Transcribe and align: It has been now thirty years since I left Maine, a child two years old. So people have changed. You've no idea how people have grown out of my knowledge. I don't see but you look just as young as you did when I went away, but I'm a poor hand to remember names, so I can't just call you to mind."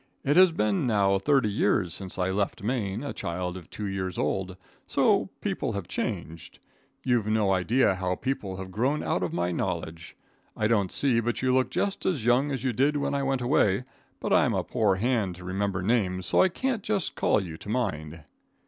It 0.23 0.35
has 0.35 0.51
been 0.51 0.87
now 0.87 1.19
thirty 1.19 1.47
years 1.51 1.93
since 1.93 2.17
I 2.17 2.31
left 2.31 2.63
Maine, 2.63 3.03
a 3.03 3.13
child 3.13 3.67
two 3.69 3.85
years 3.85 4.17
old. 4.17 4.57
So 4.87 5.29
people 5.41 5.73
have 5.73 5.87
changed. 5.87 6.57
You've 7.05 7.27
no 7.27 7.53
idea 7.53 7.93
how 7.93 8.15
people 8.15 8.57
have 8.57 8.71
grown 8.71 9.03
out 9.03 9.21
of 9.21 9.31
my 9.31 9.51
knowledge. 9.51 10.17
I 10.57 10.67
don't 10.67 10.91
see 10.91 11.19
but 11.19 11.43
you 11.43 11.53
look 11.53 11.69
just 11.69 12.03
as 12.07 12.25
young 12.25 12.49
as 12.51 12.63
you 12.63 12.73
did 12.73 12.97
when 12.97 13.13
I 13.13 13.21
went 13.21 13.41
away, 13.41 13.83
but 14.19 14.33
I'm 14.33 14.55
a 14.55 14.63
poor 14.63 14.95
hand 14.95 15.35
to 15.35 15.43
remember 15.43 15.83
names, 15.83 16.25
so 16.25 16.41
I 16.41 16.49
can't 16.49 16.81
just 16.81 17.13
call 17.13 17.39
you 17.39 17.55
to 17.57 17.69
mind." 17.69 18.23